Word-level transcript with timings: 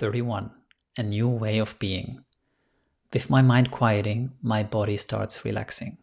31. 0.00 0.50
A 0.96 1.02
new 1.02 1.28
way 1.28 1.58
of 1.58 1.78
being. 1.78 2.24
With 3.12 3.28
my 3.28 3.42
mind 3.42 3.70
quieting, 3.70 4.32
my 4.40 4.62
body 4.62 4.96
starts 4.96 5.44
relaxing. 5.44 5.98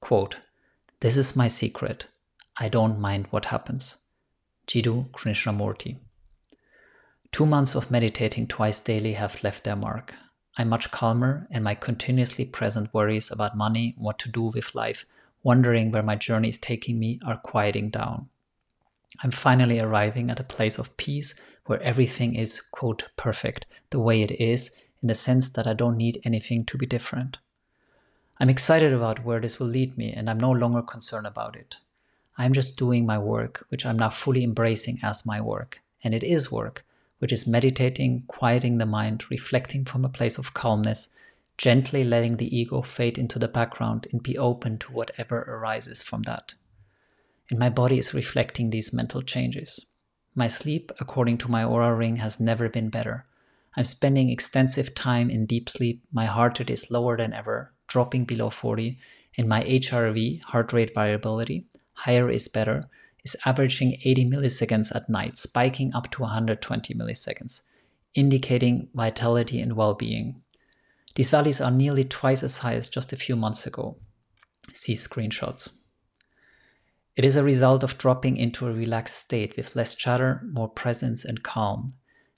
Quote, 0.00 0.38
This 1.00 1.18
is 1.18 1.36
my 1.36 1.46
secret. 1.46 2.06
I 2.56 2.70
don't 2.70 2.98
mind 2.98 3.26
what 3.28 3.44
happens. 3.44 3.98
Jiddu 4.66 5.10
Krishnamurti. 5.10 5.98
Two 7.30 7.44
months 7.44 7.74
of 7.74 7.90
meditating 7.90 8.46
twice 8.46 8.80
daily 8.80 9.12
have 9.12 9.44
left 9.44 9.64
their 9.64 9.76
mark. 9.76 10.14
I'm 10.56 10.70
much 10.70 10.90
calmer, 10.90 11.46
and 11.50 11.62
my 11.62 11.74
continuously 11.74 12.46
present 12.46 12.94
worries 12.94 13.30
about 13.30 13.58
money, 13.58 13.94
what 13.98 14.18
to 14.20 14.30
do 14.30 14.44
with 14.44 14.74
life, 14.74 15.04
wondering 15.42 15.92
where 15.92 16.02
my 16.02 16.16
journey 16.16 16.48
is 16.48 16.56
taking 16.56 16.98
me, 16.98 17.20
are 17.26 17.36
quieting 17.36 17.90
down. 17.90 18.30
I'm 19.22 19.32
finally 19.32 19.80
arriving 19.80 20.30
at 20.30 20.40
a 20.40 20.44
place 20.44 20.78
of 20.78 20.96
peace 20.96 21.34
where 21.70 21.80
everything 21.84 22.34
is, 22.34 22.60
quote, 22.60 23.04
perfect 23.14 23.64
the 23.90 24.00
way 24.00 24.22
it 24.22 24.32
is, 24.40 24.76
in 25.00 25.06
the 25.06 25.14
sense 25.14 25.50
that 25.50 25.68
I 25.68 25.72
don't 25.72 25.96
need 25.96 26.20
anything 26.24 26.64
to 26.64 26.76
be 26.76 26.84
different. 26.84 27.38
I'm 28.40 28.50
excited 28.50 28.92
about 28.92 29.24
where 29.24 29.38
this 29.38 29.60
will 29.60 29.68
lead 29.68 29.96
me, 29.96 30.12
and 30.12 30.28
I'm 30.28 30.40
no 30.40 30.50
longer 30.50 30.82
concerned 30.82 31.28
about 31.28 31.54
it. 31.54 31.76
I'm 32.36 32.52
just 32.52 32.76
doing 32.76 33.06
my 33.06 33.18
work, 33.18 33.66
which 33.68 33.86
I'm 33.86 34.00
now 34.00 34.08
fully 34.10 34.42
embracing 34.42 34.98
as 35.00 35.24
my 35.24 35.40
work. 35.40 35.80
And 36.02 36.12
it 36.12 36.24
is 36.24 36.50
work, 36.50 36.84
which 37.20 37.30
is 37.30 37.46
meditating, 37.46 38.24
quieting 38.26 38.78
the 38.78 38.84
mind, 38.84 39.30
reflecting 39.30 39.84
from 39.84 40.04
a 40.04 40.08
place 40.08 40.38
of 40.38 40.54
calmness, 40.54 41.10
gently 41.56 42.02
letting 42.02 42.38
the 42.38 42.58
ego 42.58 42.82
fade 42.82 43.16
into 43.16 43.38
the 43.38 43.46
background 43.46 44.08
and 44.10 44.24
be 44.24 44.36
open 44.36 44.76
to 44.78 44.92
whatever 44.92 45.42
arises 45.42 46.02
from 46.02 46.22
that. 46.22 46.54
And 47.48 47.60
my 47.60 47.68
body 47.68 47.96
is 47.98 48.12
reflecting 48.12 48.70
these 48.70 48.92
mental 48.92 49.22
changes. 49.22 49.86
My 50.34 50.48
sleep, 50.48 50.92
according 51.00 51.38
to 51.38 51.50
my 51.50 51.62
Oura 51.64 51.96
ring, 51.96 52.16
has 52.16 52.38
never 52.38 52.68
been 52.68 52.88
better. 52.88 53.26
I'm 53.76 53.84
spending 53.84 54.30
extensive 54.30 54.94
time 54.94 55.30
in 55.30 55.46
deep 55.46 55.68
sleep. 55.68 56.04
My 56.12 56.26
heart 56.26 56.58
rate 56.58 56.70
is 56.70 56.90
lower 56.90 57.16
than 57.16 57.32
ever, 57.32 57.72
dropping 57.88 58.24
below 58.24 58.50
40, 58.50 58.98
and 59.36 59.48
my 59.48 59.62
HRV, 59.64 60.42
heart 60.44 60.72
rate 60.72 60.94
variability, 60.94 61.66
higher 61.92 62.30
is 62.30 62.48
better, 62.48 62.88
is 63.24 63.36
averaging 63.44 63.98
80 64.04 64.30
milliseconds 64.30 64.94
at 64.94 65.08
night, 65.08 65.36
spiking 65.36 65.94
up 65.94 66.10
to 66.12 66.22
120 66.22 66.94
milliseconds, 66.94 67.62
indicating 68.14 68.88
vitality 68.94 69.60
and 69.60 69.74
well 69.74 69.94
being. 69.94 70.42
These 71.16 71.30
values 71.30 71.60
are 71.60 71.70
nearly 71.70 72.04
twice 72.04 72.42
as 72.42 72.58
high 72.58 72.74
as 72.74 72.88
just 72.88 73.12
a 73.12 73.16
few 73.16 73.36
months 73.36 73.66
ago. 73.66 73.96
See 74.72 74.94
screenshots. 74.94 75.79
It 77.16 77.24
is 77.24 77.36
a 77.36 77.42
result 77.42 77.82
of 77.82 77.98
dropping 77.98 78.36
into 78.36 78.66
a 78.66 78.72
relaxed 78.72 79.18
state 79.18 79.56
with 79.56 79.74
less 79.74 79.94
chatter, 79.94 80.42
more 80.44 80.68
presence, 80.68 81.24
and 81.24 81.42
calm. 81.42 81.88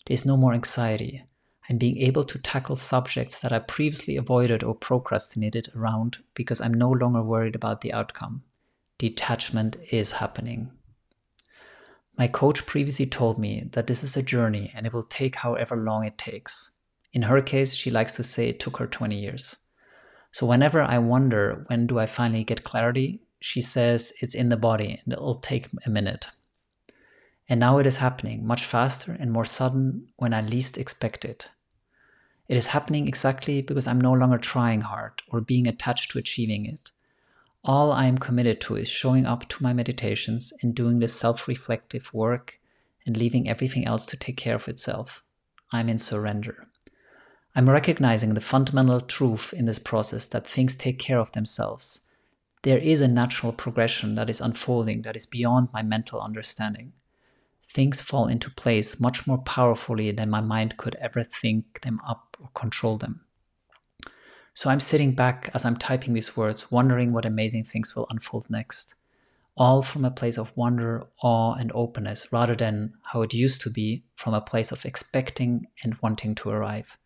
There 0.06 0.14
is 0.14 0.26
no 0.26 0.36
more 0.36 0.54
anxiety. 0.54 1.24
I'm 1.68 1.78
being 1.78 1.98
able 1.98 2.24
to 2.24 2.38
tackle 2.38 2.76
subjects 2.76 3.40
that 3.40 3.52
I 3.52 3.58
previously 3.60 4.16
avoided 4.16 4.64
or 4.64 4.74
procrastinated 4.74 5.68
around 5.76 6.18
because 6.34 6.60
I'm 6.60 6.74
no 6.74 6.90
longer 6.90 7.22
worried 7.22 7.54
about 7.54 7.82
the 7.82 7.92
outcome. 7.92 8.42
Detachment 8.98 9.76
is 9.90 10.12
happening. 10.12 10.70
My 12.18 12.28
coach 12.28 12.66
previously 12.66 13.06
told 13.06 13.38
me 13.38 13.68
that 13.72 13.86
this 13.86 14.02
is 14.02 14.16
a 14.16 14.22
journey 14.22 14.72
and 14.74 14.86
it 14.86 14.92
will 14.92 15.02
take 15.02 15.36
however 15.36 15.76
long 15.76 16.04
it 16.04 16.18
takes. 16.18 16.72
In 17.12 17.22
her 17.22 17.40
case, 17.42 17.74
she 17.74 17.90
likes 17.90 18.16
to 18.16 18.22
say 18.22 18.48
it 18.48 18.60
took 18.60 18.78
her 18.78 18.86
20 18.86 19.18
years. 19.18 19.56
So 20.30 20.46
whenever 20.46 20.82
I 20.82 20.98
wonder 20.98 21.64
when 21.68 21.86
do 21.86 21.98
I 21.98 22.06
finally 22.06 22.44
get 22.44 22.64
clarity, 22.64 23.20
she 23.42 23.60
says 23.60 24.12
it's 24.20 24.34
in 24.34 24.48
the 24.48 24.56
body 24.56 25.00
and 25.04 25.12
it'll 25.12 25.34
take 25.34 25.68
a 25.84 25.90
minute. 25.90 26.28
And 27.48 27.58
now 27.58 27.78
it 27.78 27.86
is 27.86 27.96
happening 27.96 28.46
much 28.46 28.64
faster 28.64 29.16
and 29.18 29.32
more 29.32 29.44
sudden 29.44 30.08
when 30.16 30.32
I 30.32 30.40
least 30.40 30.78
expect 30.78 31.24
it. 31.24 31.50
It 32.48 32.56
is 32.56 32.68
happening 32.68 33.08
exactly 33.08 33.60
because 33.60 33.86
I'm 33.86 34.00
no 34.00 34.12
longer 34.12 34.38
trying 34.38 34.82
hard 34.82 35.22
or 35.28 35.40
being 35.40 35.66
attached 35.66 36.12
to 36.12 36.18
achieving 36.18 36.66
it. 36.66 36.92
All 37.64 37.90
I 37.90 38.06
am 38.06 38.18
committed 38.18 38.60
to 38.62 38.76
is 38.76 38.88
showing 38.88 39.26
up 39.26 39.48
to 39.48 39.62
my 39.62 39.72
meditations 39.72 40.52
and 40.62 40.74
doing 40.74 41.00
this 41.00 41.18
self 41.18 41.48
reflective 41.48 42.14
work 42.14 42.60
and 43.04 43.16
leaving 43.16 43.48
everything 43.48 43.86
else 43.86 44.06
to 44.06 44.16
take 44.16 44.36
care 44.36 44.54
of 44.54 44.68
itself. 44.68 45.24
I'm 45.72 45.88
in 45.88 45.98
surrender. 45.98 46.68
I'm 47.56 47.68
recognizing 47.68 48.34
the 48.34 48.40
fundamental 48.40 49.00
truth 49.00 49.52
in 49.52 49.64
this 49.64 49.78
process 49.78 50.26
that 50.28 50.46
things 50.46 50.74
take 50.74 50.98
care 50.98 51.18
of 51.18 51.32
themselves 51.32 52.04
there 52.62 52.78
is 52.78 53.00
a 53.00 53.08
natural 53.08 53.52
progression 53.52 54.14
that 54.14 54.30
is 54.30 54.40
unfolding 54.40 55.02
that 55.02 55.16
is 55.16 55.26
beyond 55.26 55.68
my 55.72 55.82
mental 55.82 56.20
understanding. 56.20 56.92
Things 57.66 58.00
fall 58.00 58.28
into 58.28 58.50
place 58.50 59.00
much 59.00 59.26
more 59.26 59.38
powerfully 59.38 60.12
than 60.12 60.30
my 60.30 60.40
mind 60.40 60.76
could 60.76 60.94
ever 60.96 61.22
think 61.22 61.80
them 61.80 62.00
up 62.06 62.36
or 62.40 62.48
control 62.54 62.98
them. 62.98 63.24
So 64.54 64.70
I'm 64.70 64.80
sitting 64.80 65.14
back 65.14 65.48
as 65.54 65.64
I'm 65.64 65.76
typing 65.76 66.12
these 66.12 66.36
words, 66.36 66.70
wondering 66.70 67.12
what 67.12 67.24
amazing 67.24 67.64
things 67.64 67.96
will 67.96 68.06
unfold 68.10 68.50
next. 68.50 68.94
All 69.56 69.82
from 69.82 70.04
a 70.04 70.10
place 70.10 70.38
of 70.38 70.54
wonder, 70.56 71.04
awe, 71.22 71.54
and 71.54 71.72
openness, 71.74 72.32
rather 72.32 72.54
than 72.54 72.94
how 73.04 73.22
it 73.22 73.34
used 73.34 73.62
to 73.62 73.70
be 73.70 74.04
from 74.14 74.34
a 74.34 74.40
place 74.40 74.70
of 74.70 74.84
expecting 74.84 75.66
and 75.82 75.96
wanting 76.02 76.34
to 76.36 76.50
arrive. 76.50 76.98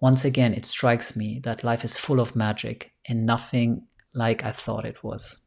Once 0.00 0.24
again, 0.24 0.52
it 0.54 0.64
strikes 0.64 1.14
me 1.14 1.38
that 1.44 1.62
life 1.62 1.84
is 1.84 1.96
full 1.98 2.20
of 2.20 2.34
magic 2.34 2.92
and 3.06 3.24
nothing 3.24 3.86
like 4.14 4.44
I 4.44 4.52
thought 4.52 4.84
it 4.84 5.02
was. 5.02 5.40